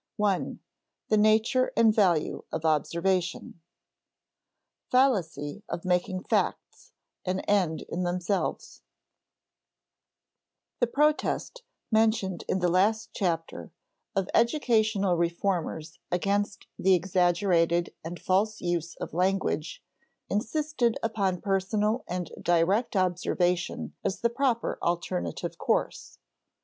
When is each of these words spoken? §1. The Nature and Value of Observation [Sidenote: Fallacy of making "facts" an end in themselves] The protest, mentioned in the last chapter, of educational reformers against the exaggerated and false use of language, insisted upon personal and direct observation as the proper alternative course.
§1. 0.17 0.59
The 1.09 1.17
Nature 1.17 1.71
and 1.77 1.93
Value 1.93 2.43
of 2.51 2.65
Observation 2.65 3.61
[Sidenote: 4.89 4.89
Fallacy 4.89 5.63
of 5.69 5.85
making 5.85 6.23
"facts" 6.23 6.91
an 7.23 7.41
end 7.41 7.83
in 7.83 8.01
themselves] 8.01 8.81
The 10.79 10.87
protest, 10.87 11.61
mentioned 11.91 12.45
in 12.49 12.57
the 12.61 12.67
last 12.67 13.11
chapter, 13.13 13.69
of 14.15 14.27
educational 14.33 15.17
reformers 15.17 15.99
against 16.11 16.65
the 16.79 16.95
exaggerated 16.95 17.93
and 18.03 18.19
false 18.19 18.59
use 18.59 18.95
of 18.95 19.13
language, 19.13 19.83
insisted 20.31 20.97
upon 21.03 21.41
personal 21.41 22.03
and 22.07 22.31
direct 22.41 22.95
observation 22.95 23.93
as 24.03 24.21
the 24.21 24.31
proper 24.31 24.79
alternative 24.81 25.59
course. 25.59 26.17